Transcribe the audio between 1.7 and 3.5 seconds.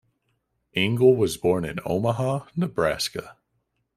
Omaha, Nebraska.